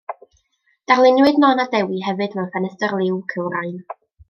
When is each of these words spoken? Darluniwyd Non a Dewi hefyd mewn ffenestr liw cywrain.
Darluniwyd 0.91 1.37
Non 1.43 1.61
a 1.65 1.67
Dewi 1.75 2.01
hefyd 2.07 2.35
mewn 2.41 2.49
ffenestr 2.55 2.97
liw 3.05 3.21
cywrain. 3.35 3.79